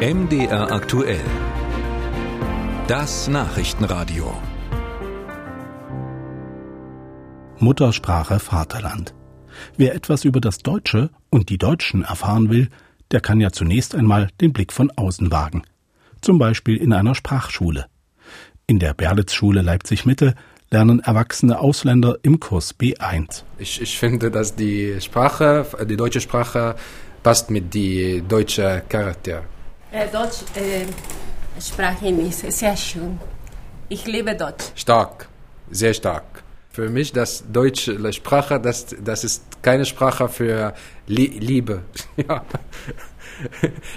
[0.00, 1.24] MDR aktuell.
[2.86, 4.30] Das Nachrichtenradio.
[7.58, 9.14] Muttersprache Vaterland.
[9.78, 12.68] Wer etwas über das Deutsche und die Deutschen erfahren will,
[13.10, 15.62] der kann ja zunächst einmal den Blick von außen wagen.
[16.20, 17.86] Zum Beispiel in einer Sprachschule.
[18.66, 20.34] In der Berlitz-Schule Leipzig-Mitte
[20.70, 23.44] lernen erwachsene Ausländer im Kurs B1.
[23.56, 26.76] Ich, ich finde, dass die Sprache, die deutsche Sprache
[27.22, 29.44] passt mit die deutsche Charakter.
[29.92, 30.84] Äh, Deutsch, äh,
[31.60, 33.20] Sprache ist sehr schön.
[33.88, 34.64] Ich liebe Deutsch.
[34.74, 35.28] Stark,
[35.70, 36.24] sehr stark.
[36.70, 40.74] Für mich, das deutsche Sprache, das, das ist keine Sprache für
[41.06, 41.82] Liebe.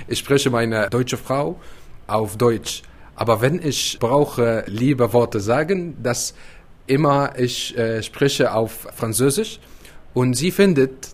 [0.08, 1.62] Ich spreche meine deutsche Frau
[2.08, 2.82] auf Deutsch.
[3.16, 6.34] Aber wenn ich brauche liebe Worte sagen, das
[6.88, 9.60] immer ich äh, spreche auf Französisch
[10.14, 11.10] und sie findet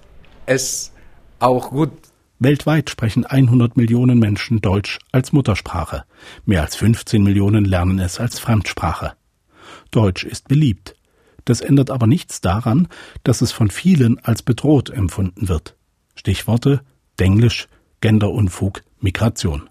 [0.47, 0.91] es
[1.39, 1.91] auch gut.
[2.39, 6.03] Weltweit sprechen 100 Millionen Menschen Deutsch als Muttersprache.
[6.45, 9.13] Mehr als 15 Millionen lernen es als Fremdsprache.
[9.91, 10.95] Deutsch ist beliebt.
[11.45, 12.87] Das ändert aber nichts daran,
[13.23, 15.77] dass es von vielen als bedroht empfunden wird.
[16.15, 16.81] Stichworte
[17.19, 17.69] Denglisch,
[18.01, 19.69] Genderunfug, Migration.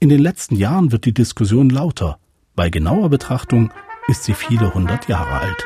[0.00, 2.18] In den letzten Jahren wird die Diskussion lauter.
[2.56, 3.72] Bei genauer Betrachtung
[4.08, 5.64] ist sie viele hundert Jahre alt.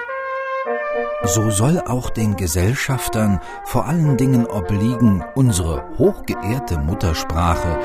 [1.22, 7.78] So soll auch den Gesellschaftern vor allen Dingen obliegen, unsere hochgeehrte Muttersprache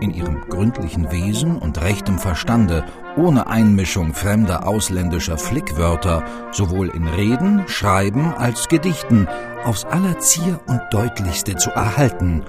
[0.00, 2.84] in ihrem gründlichen Wesen und rechtem Verstande,
[3.16, 9.26] ohne Einmischung fremder ausländischer Flickwörter, sowohl in Reden, Schreiben als Gedichten,
[9.64, 12.44] aufs Allerzier und Deutlichste zu erhalten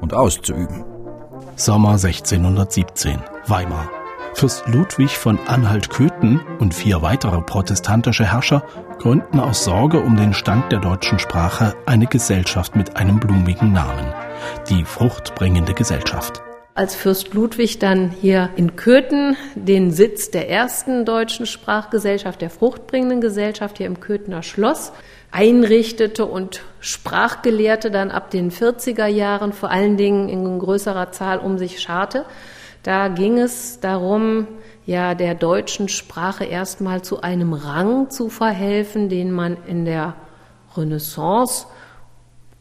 [0.00, 0.84] und auszuüben.
[1.56, 4.03] Sommer 1617, Weimar.
[4.34, 8.64] Fürst Ludwig von Anhalt-Köthen und vier weitere protestantische Herrscher
[8.98, 14.12] gründen aus Sorge um den Stand der deutschen Sprache eine Gesellschaft mit einem blumigen Namen,
[14.68, 16.42] die fruchtbringende Gesellschaft.
[16.74, 23.20] Als Fürst Ludwig dann hier in Köthen den Sitz der ersten deutschen Sprachgesellschaft, der fruchtbringenden
[23.20, 24.90] Gesellschaft hier im Köthener Schloss,
[25.30, 31.56] einrichtete und Sprachgelehrte dann ab den 40er Jahren vor allen Dingen in größerer Zahl um
[31.58, 32.24] sich scharte,
[32.84, 34.46] da ging es darum,
[34.86, 40.14] ja, der deutschen Sprache erstmal zu einem Rang zu verhelfen, den man in der
[40.76, 41.66] Renaissance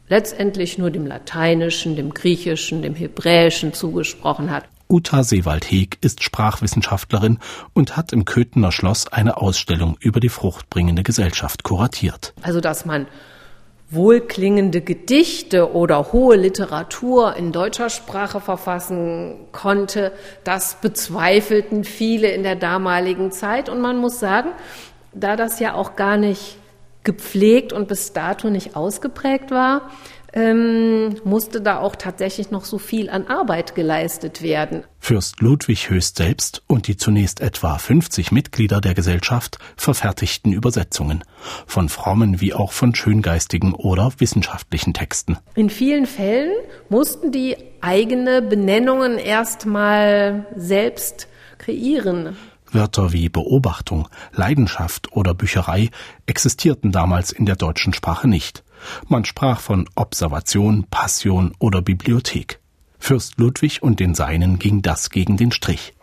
[0.08, 4.64] letztendlich nur dem Lateinischen, dem Griechischen, dem Hebräischen zugesprochen hat.
[4.90, 7.40] Uta Seewald-Heg ist Sprachwissenschaftlerin
[7.74, 12.34] und hat im Köthener Schloss eine Ausstellung über die fruchtbringende Gesellschaft kuratiert.
[12.44, 13.08] Also, dass man
[13.94, 20.12] wohlklingende Gedichte oder hohe Literatur in deutscher Sprache verfassen konnte,
[20.44, 23.70] das bezweifelten viele in der damaligen Zeit.
[23.70, 24.50] Und man muss sagen,
[25.14, 26.58] da das ja auch gar nicht
[27.04, 29.90] gepflegt und bis dato nicht ausgeprägt war,
[30.34, 34.84] ähm, musste da auch tatsächlich noch so viel an Arbeit geleistet werden.
[35.00, 41.24] Fürst Ludwig Höchst selbst und die zunächst etwa 50 Mitglieder der Gesellschaft verfertigten Übersetzungen
[41.68, 45.38] von frommen wie auch von schöngeistigen oder wissenschaftlichen Texten.
[45.56, 46.54] In vielen Fällen
[46.90, 51.28] mussten die eigene Benennungen erstmal selbst
[51.60, 52.36] kreieren.
[52.72, 55.90] Wörter wie Beobachtung, Leidenschaft oder Bücherei
[56.26, 58.64] existierten damals in der deutschen Sprache nicht.
[59.08, 62.60] Man sprach von Observation, Passion oder Bibliothek.
[63.00, 65.94] Fürst Ludwig und den Seinen ging das gegen den Strich.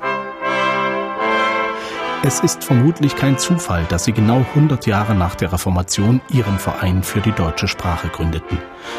[2.22, 7.02] Es ist vermutlich kein Zufall, dass sie genau 100 Jahre nach der Reformation ihren Verein
[7.02, 8.58] für die deutsche Sprache gründeten.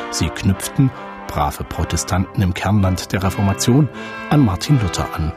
[0.09, 0.89] Sie knüpften,
[1.27, 3.87] brave Protestanten im Kernland der Reformation,
[4.31, 5.31] an Martin Luther an.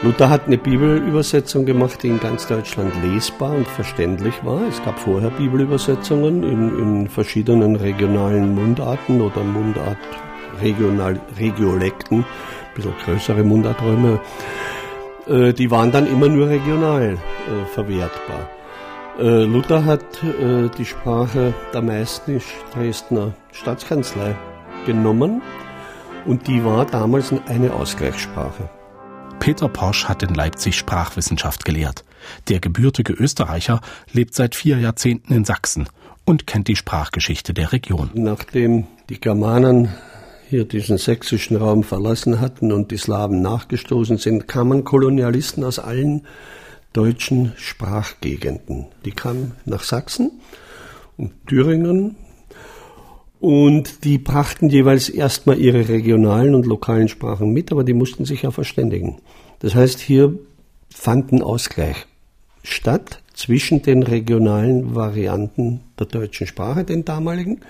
[0.00, 4.60] Luther hat eine Bibelübersetzung gemacht, die in ganz Deutschland lesbar und verständlich war.
[4.68, 9.98] Es gab vorher Bibelübersetzungen in, in verschiedenen regionalen Mundarten oder Mundart
[10.62, 12.24] regional, Regiolekten, ein
[12.76, 14.20] bisschen größere Mundarträume.
[15.26, 18.48] Äh, die waren dann immer nur regional äh, verwertbar.
[19.18, 20.04] Äh, Luther hat
[20.78, 22.40] die Sprache der meisten
[22.72, 24.36] Dresdner Staatskanzlei
[24.86, 25.42] genommen
[26.24, 28.77] und die war damals eine Ausgleichssprache.
[29.48, 32.04] Peter Porsch hat in Leipzig Sprachwissenschaft gelehrt.
[32.48, 33.80] Der gebürtige Österreicher
[34.12, 35.88] lebt seit vier Jahrzehnten in Sachsen
[36.26, 38.10] und kennt die Sprachgeschichte der Region.
[38.12, 39.88] Nachdem die Germanen
[40.50, 46.26] hier diesen sächsischen Raum verlassen hatten und die Slawen nachgestoßen sind, kamen Kolonialisten aus allen
[46.92, 48.88] deutschen Sprachgegenden.
[49.06, 50.42] Die kamen nach Sachsen
[51.16, 52.16] und Thüringen
[53.40, 58.42] und die brachten jeweils erstmal ihre regionalen und lokalen Sprachen mit, aber die mussten sich
[58.42, 59.20] ja verständigen.
[59.60, 60.38] Das heißt, hier
[60.90, 62.06] fand ein Ausgleich
[62.62, 67.60] statt zwischen den regionalen Varianten der deutschen Sprache, den damaligen,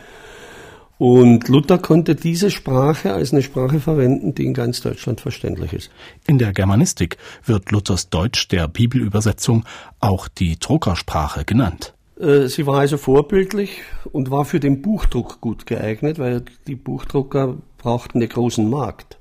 [0.99, 5.91] Und Luther konnte diese Sprache als eine Sprache verwenden, die in ganz Deutschland verständlich ist.
[6.27, 9.65] In der Germanistik wird Luthers Deutsch der Bibelübersetzung
[10.01, 11.95] auch die Druckersprache genannt.
[12.19, 17.57] Äh, sie war also vorbildlich und war für den Buchdruck gut geeignet, weil die Buchdrucker
[17.79, 19.18] brauchten einen großen Markt.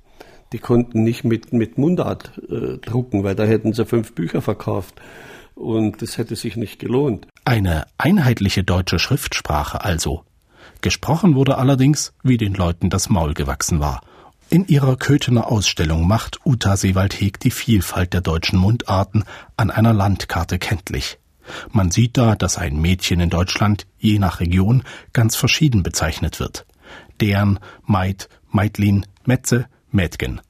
[0.54, 4.96] Die konnten nicht mit, mit Mundart äh, drucken, weil da hätten sie fünf Bücher verkauft.
[5.56, 7.28] Und das hätte sich nicht gelohnt.
[7.44, 10.24] Eine einheitliche deutsche Schriftsprache also.
[10.82, 14.02] Gesprochen wurde allerdings, wie den Leuten das Maul gewachsen war.
[14.50, 19.26] In ihrer Köthener Ausstellung macht Uta Seewald-Heg die Vielfalt der deutschen Mundarten
[19.58, 21.20] an einer Landkarte kenntlich.
[21.72, 26.66] Man sieht da, dass ein Mädchen in Deutschland je nach Region ganz verschieden bezeichnet wird.
[27.20, 30.42] Dern, Maid, Meidlin, Metze, Mädgen.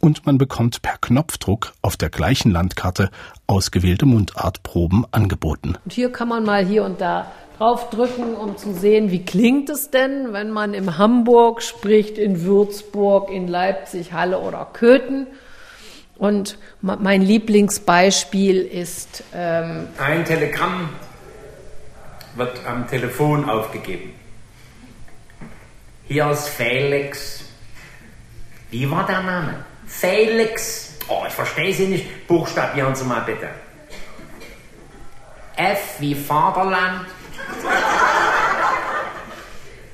[0.00, 3.10] Und man bekommt per Knopfdruck auf der gleichen Landkarte
[3.46, 5.78] ausgewählte Mundartproben angeboten.
[5.84, 9.90] Und hier kann man mal hier und da draufdrücken, um zu sehen, wie klingt es
[9.90, 15.26] denn, wenn man in Hamburg spricht, in Würzburg, in Leipzig, Halle oder Köthen.
[16.16, 19.24] Und mein Lieblingsbeispiel ist.
[19.34, 20.90] Ähm Ein Telegramm
[22.36, 24.12] wird am Telefon aufgegeben.
[26.06, 27.43] Hier ist Felix.
[28.74, 29.64] Wie war der Name?
[29.86, 30.94] Felix.
[31.06, 32.26] Oh, ich verstehe Sie nicht.
[32.26, 33.48] Buchstabieren Sie mal bitte.
[35.54, 37.06] F wie Vaterland.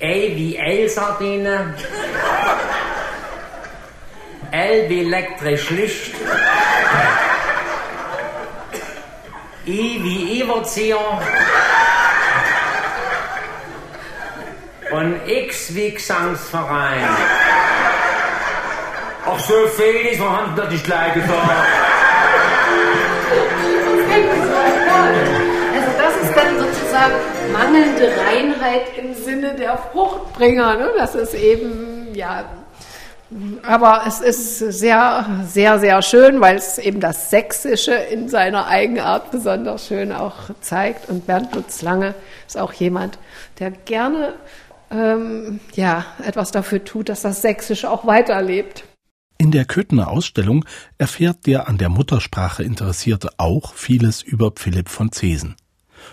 [0.01, 1.75] A wie Elsardine.
[4.51, 6.15] L wie elektrisch Licht.
[9.67, 11.21] I wie Everzieher.
[14.91, 17.09] Und X wie Gesangsverein.
[19.33, 21.13] Ach so, Felix, wir haben das nicht gleich.
[21.13, 21.29] Also
[25.99, 27.15] das ist dann sozusagen
[27.53, 30.75] mangelnde Reinheit im Sinne der Fruchtbringer.
[30.77, 30.91] Ne?
[30.97, 32.45] Das ist eben, ja,
[33.63, 39.31] aber es ist sehr, sehr, sehr schön, weil es eben das Sächsische in seiner Eigenart
[39.31, 41.09] besonders schön auch zeigt.
[41.09, 42.15] Und Bernd Lutz Lange
[42.49, 43.19] ist auch jemand,
[43.61, 44.35] der gerne
[44.91, 48.83] ähm, ja, etwas dafür tut, dass das Sächsische auch weiterlebt.
[49.41, 50.67] In der Köthener Ausstellung
[50.99, 55.57] erfährt der an der Muttersprache Interessierte auch vieles über Philipp von Zesen.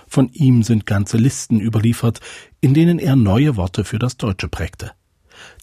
[0.07, 2.21] Von ihm sind ganze Listen überliefert,
[2.61, 4.93] in denen er neue Worte für das Deutsche prägte.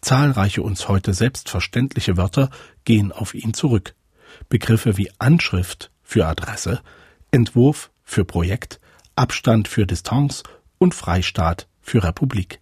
[0.03, 2.51] Zahlreiche uns heute selbstverständliche Wörter
[2.85, 3.95] gehen auf ihn zurück.
[4.51, 6.83] Begriffe wie Anschrift für Adresse,
[7.31, 8.79] Entwurf für Projekt,
[9.17, 10.43] Abstand für Distanz
[10.77, 12.61] und Freistaat für Republik.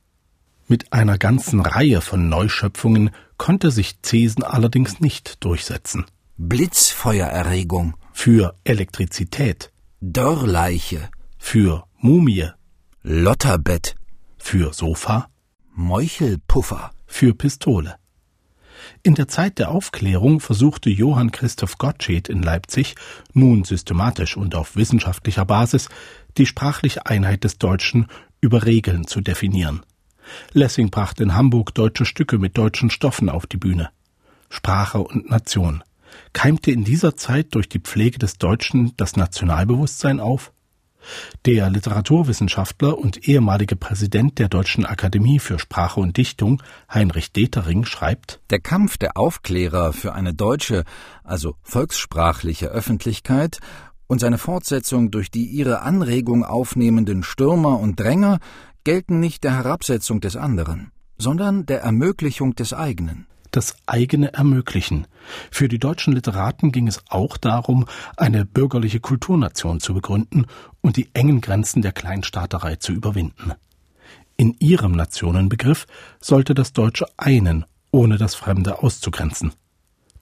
[0.69, 3.11] Mit einer ganzen Reihe von Neuschöpfungen
[3.43, 6.05] konnte sich Cesen allerdings nicht durchsetzen.
[6.37, 7.97] Blitzfeuererregung.
[8.12, 12.50] Für Elektrizität, Dörrleiche für Mumie,
[13.03, 13.97] Lotterbett.
[14.39, 15.29] Für Sofa,
[15.75, 16.93] Meuchelpuffer.
[17.05, 17.97] Für Pistole.
[19.03, 22.94] In der Zeit der Aufklärung versuchte Johann Christoph Gottsched in Leipzig,
[23.33, 25.89] nun systematisch und auf wissenschaftlicher Basis,
[26.39, 28.06] die sprachliche Einheit des Deutschen
[28.41, 29.83] über Regeln zu definieren.
[30.53, 33.91] Lessing brachte in Hamburg deutsche Stücke mit deutschen Stoffen auf die Bühne.
[34.49, 35.83] Sprache und Nation.
[36.33, 40.53] Keimte in dieser Zeit durch die Pflege des Deutschen das Nationalbewusstsein auf?
[41.47, 48.41] Der Literaturwissenschaftler und ehemalige Präsident der Deutschen Akademie für Sprache und Dichtung, Heinrich Detering, schreibt
[48.51, 50.85] Der Kampf der Aufklärer für eine deutsche,
[51.25, 53.58] also volkssprachliche Öffentlichkeit
[54.06, 58.39] und seine Fortsetzung durch die ihre Anregung aufnehmenden Stürmer und Dränger
[58.84, 65.06] gelten nicht der Herabsetzung des anderen, sondern der Ermöglichung des eigenen das eigene Ermöglichen.
[65.51, 67.86] Für die deutschen Literaten ging es auch darum,
[68.17, 70.46] eine bürgerliche Kulturnation zu begründen
[70.81, 73.53] und die engen Grenzen der Kleinstaaterei zu überwinden.
[74.36, 75.86] In ihrem Nationenbegriff
[76.19, 79.53] sollte das Deutsche einen, ohne das Fremde auszugrenzen.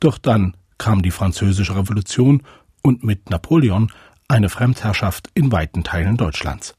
[0.00, 2.42] Doch dann kam die Französische Revolution
[2.82, 3.92] und mit Napoleon
[4.28, 6.74] eine Fremdherrschaft in weiten Teilen Deutschlands.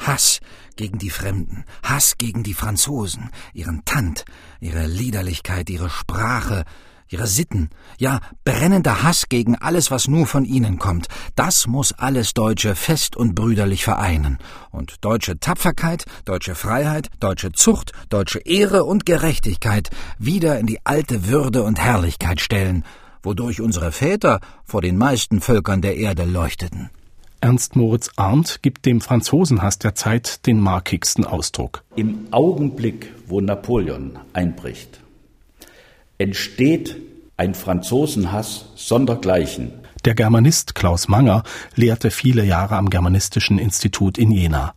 [0.00, 0.40] Hass
[0.76, 4.24] gegen die Fremden, Hass gegen die Franzosen, ihren Tand,
[4.60, 6.64] ihre Liederlichkeit, ihre Sprache,
[7.10, 12.34] ihre Sitten, ja, brennender Hass gegen alles, was nur von ihnen kommt, das muss alles
[12.34, 14.38] Deutsche fest und brüderlich vereinen.
[14.70, 21.26] Und deutsche Tapferkeit, deutsche Freiheit, deutsche Zucht, deutsche Ehre und Gerechtigkeit wieder in die alte
[21.26, 22.84] Würde und Herrlichkeit stellen,
[23.22, 26.90] wodurch unsere Väter vor den meisten Völkern der Erde leuchteten.
[27.42, 31.84] Ernst Moritz Arndt gibt dem Franzosenhass der Zeit den markigsten Ausdruck.
[31.96, 35.00] Im Augenblick, wo Napoleon einbricht,
[36.18, 36.96] entsteht
[37.38, 39.72] ein Franzosenhass sondergleichen.
[40.04, 41.42] Der Germanist Klaus Manger
[41.76, 44.74] lehrte viele Jahre am Germanistischen Institut in Jena.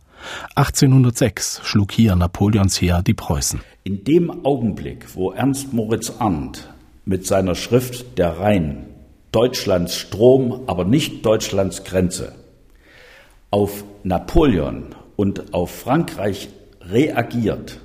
[0.54, 3.60] 1806 schlug hier Napoleons Heer die Preußen.
[3.82, 6.72] In dem Augenblick, wo Ernst Moritz Arndt
[7.04, 8.86] mit seiner Schrift Der Rhein
[9.32, 12.32] Deutschlands Strom, aber nicht Deutschlands Grenze
[13.54, 16.48] auf Napoleon und auf Frankreich
[16.80, 17.78] reagiert,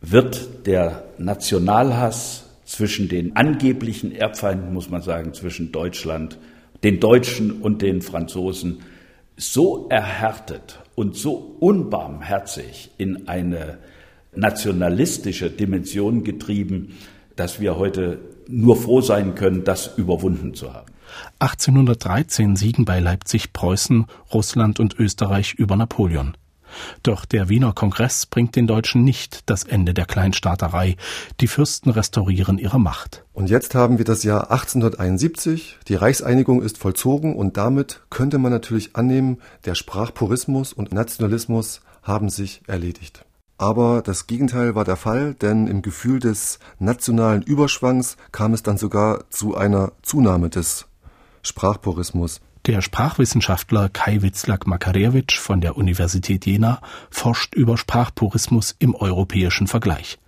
[0.00, 6.38] wird der Nationalhass zwischen den angeblichen Erbfeinden, muss man sagen, zwischen Deutschland,
[6.84, 8.78] den Deutschen und den Franzosen
[9.36, 13.78] so erhärtet und so unbarmherzig in eine
[14.36, 16.94] nationalistische Dimension getrieben,
[17.34, 20.92] dass wir heute nur froh sein können, das überwunden zu haben.
[21.38, 26.36] 1813 siegen bei Leipzig Preußen, Russland und Österreich über Napoleon.
[27.02, 30.96] Doch der Wiener Kongress bringt den Deutschen nicht das Ende der Kleinstaaterei.
[31.40, 33.24] Die Fürsten restaurieren ihre Macht.
[33.32, 35.78] Und jetzt haben wir das Jahr 1871.
[35.88, 42.28] Die Reichseinigung ist vollzogen und damit könnte man natürlich annehmen, der Sprachpurismus und Nationalismus haben
[42.28, 43.24] sich erledigt.
[43.58, 48.76] Aber das Gegenteil war der Fall, denn im Gefühl des nationalen Überschwangs kam es dann
[48.76, 50.86] sogar zu einer Zunahme des
[51.46, 52.40] Sprachpurismus.
[52.66, 60.18] Der Sprachwissenschaftler Kai Witzlack-Makarewitsch von der Universität Jena forscht über Sprachpurismus im europäischen Vergleich.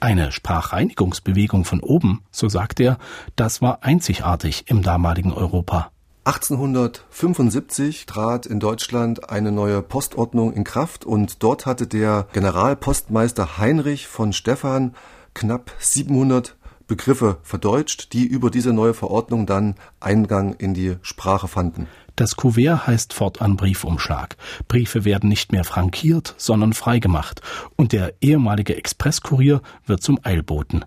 [0.00, 2.98] Eine Sprachreinigungsbewegung von oben, so sagt er,
[3.36, 5.90] das war einzigartig im damaligen Europa.
[6.24, 14.08] 1875 trat in Deutschland eine neue Postordnung in Kraft und dort hatte der Generalpostmeister Heinrich
[14.08, 14.94] von Stephan
[15.32, 16.57] knapp 700
[16.88, 21.86] Begriffe verdeutscht, die über diese neue Verordnung dann Eingang in die Sprache fanden.
[22.16, 24.36] Das Kuvert heißt fortan Briefumschlag.
[24.66, 27.42] Briefe werden nicht mehr frankiert, sondern freigemacht
[27.76, 30.84] und der ehemalige Expresskurier wird zum Eilboten.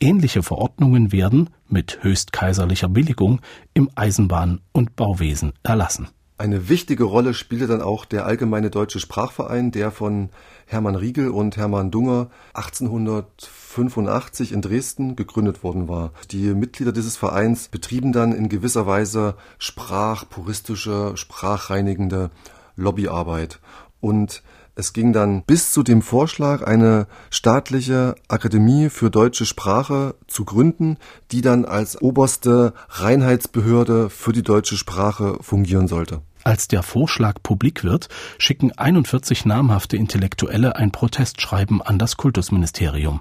[0.00, 3.40] Ähnliche Verordnungen werden mit höchstkaiserlicher Billigung
[3.74, 6.08] im Eisenbahn- und Bauwesen erlassen.
[6.38, 10.28] Eine wichtige Rolle spielte dann auch der Allgemeine Deutsche Sprachverein, der von
[10.66, 16.12] Hermann Riegel und Hermann Dunger 1885 in Dresden gegründet worden war.
[16.32, 22.30] Die Mitglieder dieses Vereins betrieben dann in gewisser Weise sprachpuristische, sprachreinigende
[22.74, 23.60] Lobbyarbeit.
[24.00, 24.42] Und
[24.74, 30.98] es ging dann bis zu dem Vorschlag, eine staatliche Akademie für deutsche Sprache zu gründen,
[31.30, 36.20] die dann als oberste Reinheitsbehörde für die deutsche Sprache fungieren sollte.
[36.46, 43.20] Als der Vorschlag publik wird, schicken 41 namhafte Intellektuelle ein Protestschreiben an das Kultusministerium.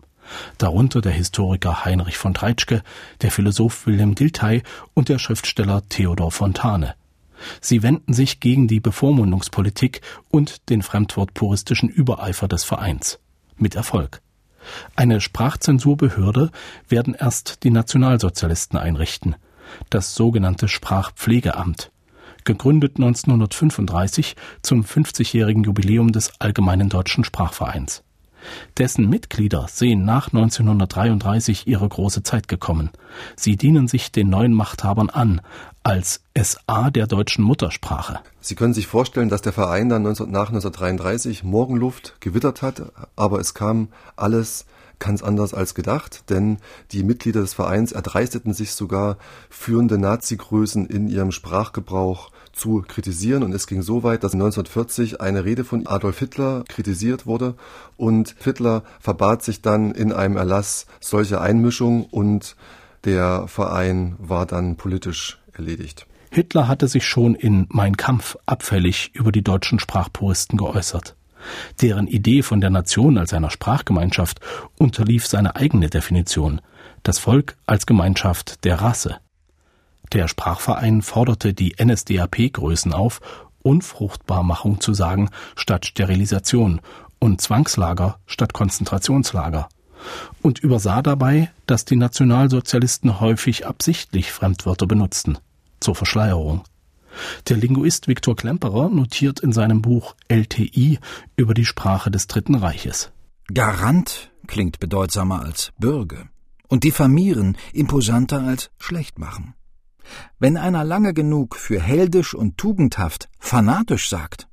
[0.60, 2.84] Darunter der Historiker Heinrich von Treitschke,
[3.24, 4.62] der Philosoph Wilhelm Dilthey
[4.94, 6.94] und der Schriftsteller Theodor Fontane.
[7.62, 13.18] Sie wenden sich gegen die Bevormundungspolitik und den fremdwortpuristischen Übereifer des Vereins.
[13.58, 14.22] Mit Erfolg.
[14.96, 16.52] Eine Sprachzensurbehörde
[16.90, 19.36] werden erst die Nationalsozialisten einrichten.
[19.90, 21.90] Das sogenannte Sprachpflegeamt.
[22.46, 28.04] Gegründet 1935 zum 50-jährigen Jubiläum des Allgemeinen Deutschen Sprachvereins.
[28.78, 32.92] Dessen Mitglieder sehen nach 1933 ihre große Zeit gekommen.
[33.36, 35.42] Sie dienen sich den neuen Machthabern an,
[35.82, 38.20] als SA der deutschen Muttersprache.
[38.42, 43.40] Sie können sich vorstellen, dass der Verein dann 19, nach 1933 Morgenluft gewittert hat, aber
[43.40, 44.66] es kam alles
[45.00, 46.58] ganz anders als gedacht, denn
[46.92, 49.18] die Mitglieder des Vereins erdreisteten sich sogar,
[49.50, 55.46] führende Nazi-Größen in ihrem Sprachgebrauch zu kritisieren und es ging so weit, dass 1940 eine
[55.46, 57.56] Rede von Adolf Hitler kritisiert wurde
[57.98, 62.56] und Hitler verbat sich dann in einem Erlass solche Einmischung und
[63.04, 66.08] der Verein war dann politisch erledigt.
[66.32, 71.16] Hitler hatte sich schon in Mein Kampf abfällig über die deutschen Sprachpuristen geäußert.
[71.82, 74.40] Deren Idee von der Nation als einer Sprachgemeinschaft
[74.78, 76.62] unterlief seine eigene Definition,
[77.04, 79.18] das Volk als Gemeinschaft der Rasse.
[80.14, 83.22] Der Sprachverein forderte die NSDAP-Größen auf,
[83.64, 86.82] Unfruchtbarmachung zu sagen statt Sterilisation
[87.20, 89.68] und Zwangslager statt Konzentrationslager
[90.42, 95.40] und übersah dabei, dass die Nationalsozialisten häufig absichtlich Fremdwörter benutzten
[95.80, 96.64] zur Verschleierung.
[97.48, 101.00] Der Linguist Viktor Klemperer notiert in seinem Buch LTI
[101.38, 103.12] über die Sprache des Dritten Reiches.
[103.54, 106.28] Garant klingt bedeutsamer als Bürge
[106.68, 109.54] und diffamieren imposanter als schlecht machen.
[110.40, 114.48] Wenn einer lange genug für heldisch und tugendhaft fanatisch sagt,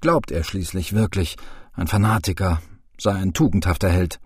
[0.00, 1.36] glaubt er schließlich wirklich,
[1.74, 2.60] ein Fanatiker
[2.98, 4.20] sei ein tugendhafter Held.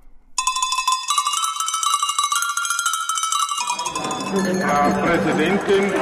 [4.27, 5.93] Frau Präsidentin,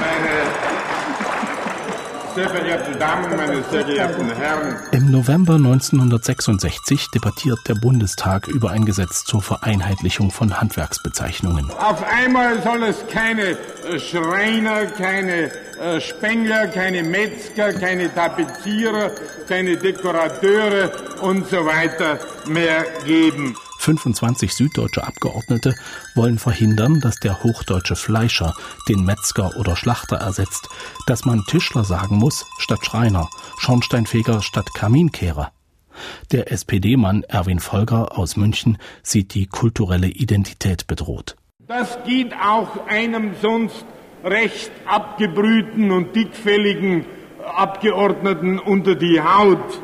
[0.00, 0.75] meine
[2.36, 4.76] sehr verehrte Damen, meine sehr geehrten Herren.
[4.92, 11.70] Im November 1966 debattiert der Bundestag über ein Gesetz zur Vereinheitlichung von Handwerksbezeichnungen.
[11.70, 15.50] Auf einmal soll es keine äh, Schreiner, keine
[15.80, 19.12] äh, Spengler, keine Metzger, keine Tapezierer,
[19.48, 20.90] keine Dekorateure
[21.22, 23.56] und so weiter mehr geben.
[23.86, 25.76] 25 süddeutsche Abgeordnete
[26.16, 28.52] wollen verhindern, dass der hochdeutsche Fleischer
[28.88, 30.68] den Metzger oder Schlachter ersetzt,
[31.06, 35.52] dass man Tischler sagen muss statt Schreiner, Schornsteinfeger statt Kaminkehrer.
[36.32, 41.36] Der SPD-Mann Erwin Volger aus München sieht die kulturelle Identität bedroht.
[41.68, 43.86] Das geht auch einem sonst
[44.24, 47.04] recht abgebrühten und dickfälligen
[47.44, 49.80] Abgeordneten unter die Haut.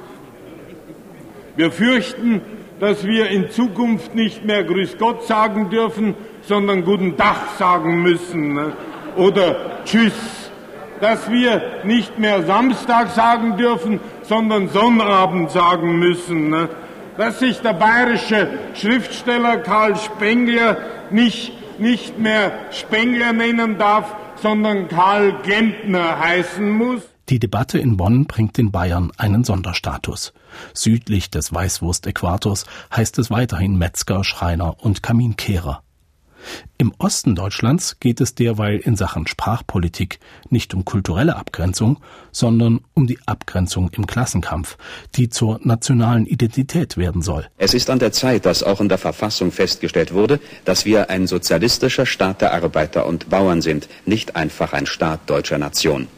[1.54, 2.40] Wir fürchten,
[2.82, 8.54] dass wir in Zukunft nicht mehr Grüß Gott sagen dürfen, sondern Guten Tag sagen müssen
[8.54, 8.72] ne?
[9.14, 10.50] oder Tschüss.
[11.00, 16.50] Dass wir nicht mehr Samstag sagen dürfen, sondern Sonnabend sagen müssen.
[16.50, 16.68] Ne?
[17.16, 20.78] Dass sich der bayerische Schriftsteller Karl Spengler
[21.10, 27.11] nicht, nicht mehr Spengler nennen darf, sondern Karl Gentner heißen muss.
[27.28, 30.32] Die Debatte in Bonn bringt den Bayern einen Sonderstatus.
[30.74, 35.82] Südlich des Weißwurst-Äquators heißt es weiterhin Metzger, Schreiner und Kaminkehrer.
[36.78, 40.18] Im Osten Deutschlands geht es derweil in Sachen Sprachpolitik
[40.50, 41.98] nicht um kulturelle Abgrenzung,
[42.32, 44.76] sondern um die Abgrenzung im Klassenkampf,
[45.14, 47.46] die zur nationalen Identität werden soll.
[47.58, 51.28] Es ist an der Zeit, dass auch in der Verfassung festgestellt wurde, dass wir ein
[51.28, 56.08] sozialistischer Staat der Arbeiter und Bauern sind, nicht einfach ein Staat deutscher Nation.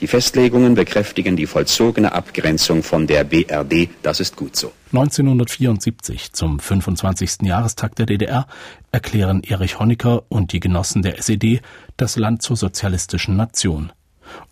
[0.00, 3.90] Die Festlegungen bekräftigen die vollzogene Abgrenzung von der BRD.
[4.02, 4.72] Das ist gut so.
[4.92, 7.42] 1974, zum 25.
[7.42, 8.46] Jahrestag der DDR,
[8.92, 11.60] erklären Erich Honecker und die Genossen der SED
[11.98, 13.92] das Land zur sozialistischen Nation.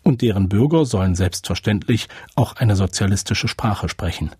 [0.02, 4.32] Und deren Bürger sollen selbstverständlich auch eine sozialistische Sprache sprechen.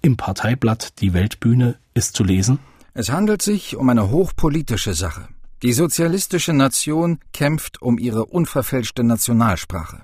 [0.00, 2.58] Im Parteiblatt Die Weltbühne ist zu lesen
[2.94, 5.28] Es handelt sich um eine hochpolitische Sache.
[5.62, 10.02] Die sozialistische Nation kämpft um ihre unverfälschte Nationalsprache.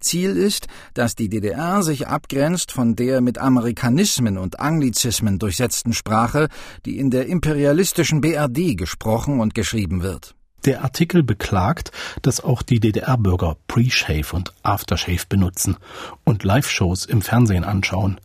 [0.00, 6.48] Ziel ist, dass die DDR sich abgrenzt von der mit Amerikanismen und Anglizismen durchsetzten Sprache,
[6.84, 10.34] die in der imperialistischen BRD gesprochen und geschrieben wird.
[10.64, 15.76] Der Artikel beklagt, dass auch die DDR-Bürger Pre-Shave und Aftershave benutzen
[16.24, 18.18] und Live-Shows im Fernsehen anschauen.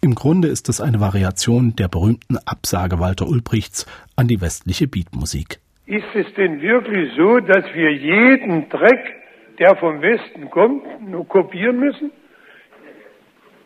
[0.00, 3.86] Im Grunde ist es eine Variation der berühmten Absage Walter Ulbrichts
[4.16, 5.60] an die westliche Beatmusik.
[5.86, 9.14] Ist es denn wirklich so, dass wir jeden Dreck
[9.58, 12.10] der vom Westen kommt, nur kopieren müssen?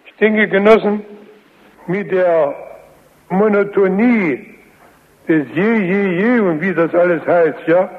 [0.06, 1.02] Ich denke, Genossen,
[1.86, 2.54] mit der
[3.28, 4.54] Monotonie
[5.28, 7.90] des Je, Je, Je und wie das alles heißt, ja,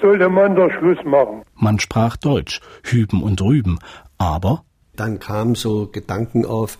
[0.00, 1.42] sollte man doch Schluss machen.
[1.54, 3.78] Man sprach Deutsch, hüben und rüben,
[4.18, 4.65] aber
[4.96, 6.78] dann kamen so Gedanken auf,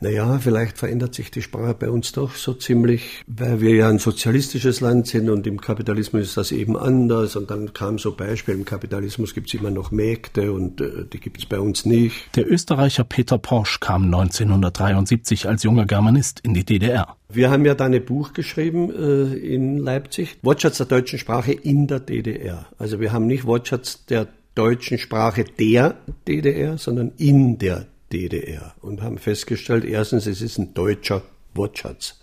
[0.00, 3.98] naja, vielleicht verändert sich die Sprache bei uns doch so ziemlich, weil wir ja ein
[3.98, 7.36] sozialistisches Land sind und im Kapitalismus ist das eben anders.
[7.36, 11.20] Und dann kam so Beispiel, im Kapitalismus gibt es immer noch Mägde und äh, die
[11.20, 12.34] gibt es bei uns nicht.
[12.34, 17.16] Der Österreicher Peter Porsch kam 1973 als junger Germanist in die DDR.
[17.28, 21.86] Wir haben ja dann ein Buch geschrieben äh, in Leipzig, Wortschatz der deutschen Sprache in
[21.86, 22.66] der DDR.
[22.78, 29.02] Also wir haben nicht Wortschatz der deutschen Sprache der DDR, sondern in der DDR und
[29.02, 31.22] haben festgestellt, erstens, es ist ein deutscher
[31.54, 32.18] Wortschatz.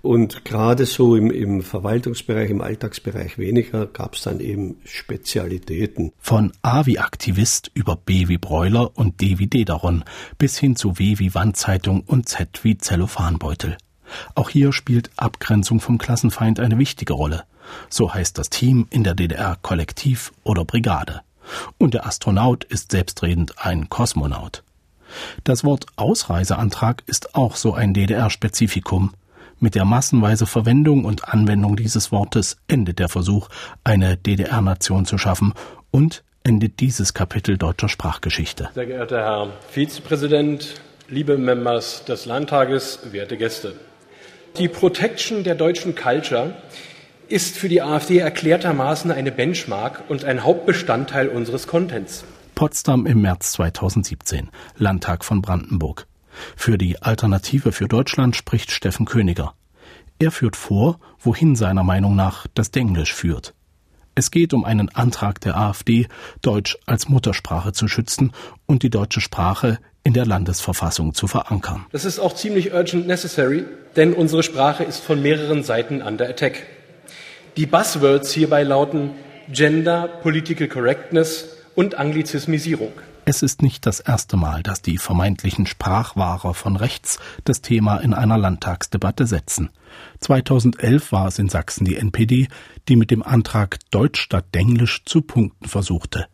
[0.00, 6.12] Und gerade so im, im Verwaltungsbereich, im Alltagsbereich weniger, gab es dann eben Spezialitäten.
[6.18, 10.02] Von A wie Aktivist über B wie Bräuler und D wie Dederon
[10.38, 13.76] bis hin zu W wie Wandzeitung und Z wie Zellophanbeutel.
[14.34, 17.44] Auch hier spielt Abgrenzung vom Klassenfeind eine wichtige Rolle.
[17.88, 21.22] So heißt das Team in der DDR Kollektiv oder Brigade.
[21.78, 24.62] Und der Astronaut ist selbstredend ein Kosmonaut.
[25.44, 29.12] Das Wort Ausreiseantrag ist auch so ein DDR-Spezifikum.
[29.60, 33.48] Mit der massenweise Verwendung und Anwendung dieses Wortes endet der Versuch,
[33.84, 35.54] eine DDR-Nation zu schaffen
[35.90, 38.70] und endet dieses Kapitel deutscher Sprachgeschichte.
[38.74, 40.74] Sehr geehrter Herr Vizepräsident,
[41.08, 43.74] liebe Members des Landtages, werte Gäste.
[44.58, 46.54] Die Protection der deutschen Culture
[47.32, 52.24] ist für die AfD erklärtermaßen eine Benchmark und ein Hauptbestandteil unseres Contents.
[52.54, 56.06] Potsdam im März 2017, Landtag von Brandenburg.
[56.56, 59.54] Für die Alternative für Deutschland spricht Steffen Königer.
[60.18, 63.54] Er führt vor, wohin seiner Meinung nach das Denglisch führt.
[64.14, 66.08] Es geht um einen Antrag der AfD,
[66.42, 68.32] Deutsch als Muttersprache zu schützen
[68.66, 71.86] und die deutsche Sprache in der Landesverfassung zu verankern.
[71.92, 73.64] Das ist auch ziemlich urgent necessary,
[73.96, 76.66] denn unsere Sprache ist von mehreren Seiten under attack.
[77.58, 79.10] Die Buzzwords hierbei lauten
[79.50, 82.92] Gender, Political Correctness und Anglizismisierung.
[83.26, 88.14] Es ist nicht das erste Mal, dass die vermeintlichen Sprachwahrer von rechts das Thema in
[88.14, 89.68] einer Landtagsdebatte setzen.
[90.20, 92.48] 2011 war es in Sachsen die NPD,
[92.88, 96.28] die mit dem Antrag Deutsch statt Denglisch zu punkten versuchte.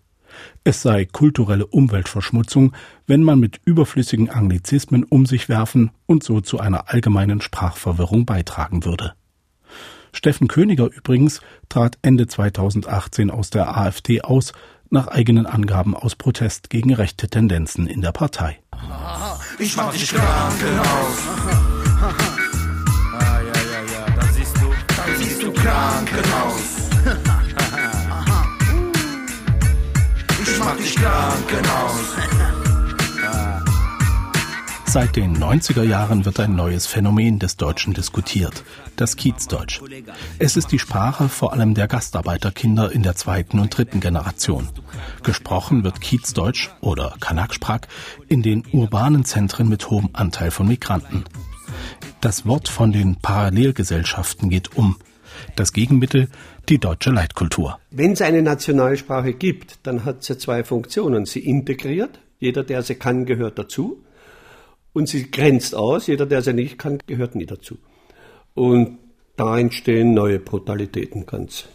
[0.62, 2.74] Es sei kulturelle Umweltverschmutzung,
[3.08, 8.84] wenn man mit überflüssigen Anglizismen um sich werfen und so zu einer allgemeinen Sprachverwirrung beitragen
[8.84, 9.14] würde.
[10.12, 14.52] Steffen Königer übrigens trat Ende 2018 aus der AfD aus,
[14.90, 18.58] nach eigenen Angaben aus Protest gegen rechte Tendenzen in der Partei.
[19.58, 21.16] Ich mach dich Krankenhaus.
[23.12, 26.62] Ah, ja, ja, ja, da siehst du, da siehst du Krankenhaus.
[30.50, 32.16] Ich mach dich Krankenhaus.
[34.88, 38.64] Seit den 90er Jahren wird ein neues Phänomen des Deutschen diskutiert,
[38.96, 39.82] das Kiezdeutsch.
[40.38, 44.66] Es ist die Sprache vor allem der Gastarbeiterkinder in der zweiten und dritten Generation.
[45.22, 47.80] Gesprochen wird Kiezdeutsch oder Kanaksprach
[48.28, 51.24] in den urbanen Zentren mit hohem Anteil von Migranten.
[52.22, 54.96] Das Wort von den Parallelgesellschaften geht um.
[55.54, 56.28] Das Gegenmittel
[56.70, 57.78] die deutsche Leitkultur.
[57.90, 61.26] Wenn es eine Nationalsprache gibt, dann hat sie zwei Funktionen.
[61.26, 64.02] Sie integriert, jeder, der sie kann, gehört dazu
[64.92, 66.06] und sie grenzt aus.
[66.06, 67.78] Jeder, der sie nicht kann, gehört nie dazu.
[68.54, 68.98] Und
[69.36, 71.66] da entstehen neue Brutalitäten ganz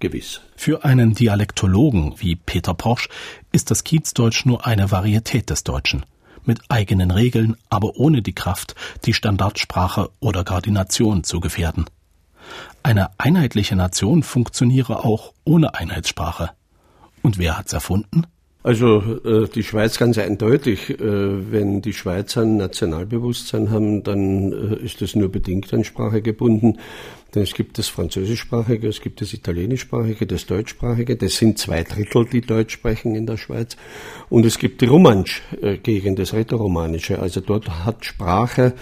[0.00, 0.40] gewiss.
[0.56, 3.08] Für einen Dialektologen wie Peter Porsch
[3.52, 6.04] ist das Kiezdeutsch nur eine Varietät des Deutschen.
[6.44, 8.74] Mit eigenen Regeln, aber ohne die Kraft,
[9.06, 11.84] die Standardsprache oder gar die Nation zu gefährden.
[12.82, 16.50] Eine einheitliche Nation funktioniere auch ohne Einheitssprache.
[17.22, 18.26] Und wer hat's erfunden?
[18.62, 20.90] Also äh, die Schweiz ganz eindeutig.
[20.90, 26.22] Äh, wenn die Schweizer ein Nationalbewusstsein haben, dann äh, ist das nur bedingt an Sprache
[26.22, 26.78] gebunden.
[27.34, 31.16] Denn es gibt das Französischsprachige, es gibt das Italienischsprachige, das Deutschsprachige.
[31.16, 33.76] Das sind zwei Drittel, die Deutsch sprechen in der Schweiz.
[34.28, 37.18] Und es gibt die Romansch-Gegend, das Rätoromanische.
[37.18, 38.74] Also dort hat Sprache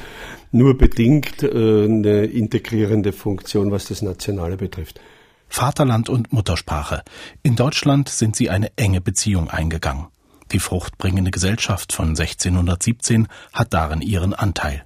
[0.53, 5.01] nur bedingt äh, eine integrierende Funktion, was das Nationale betrifft.
[5.51, 7.03] Vaterland und Muttersprache.
[7.43, 10.07] In Deutschland sind sie eine enge Beziehung eingegangen.
[10.53, 14.85] Die fruchtbringende Gesellschaft von 1617 hat darin ihren Anteil.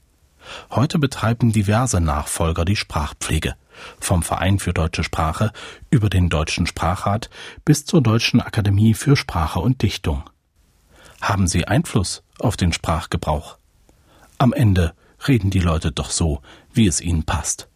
[0.71, 3.55] Heute betreiben diverse Nachfolger die Sprachpflege.
[4.01, 5.53] Vom Verein für deutsche Sprache
[5.91, 7.31] über den Deutschen Sprachrat
[7.65, 10.29] bis zur Deutschen Akademie für Sprache und Dichtung.
[11.21, 13.59] Haben sie Einfluss auf den Sprachgebrauch?
[14.39, 14.95] Am Ende
[15.27, 17.69] reden die Leute doch so, wie es ihnen passt.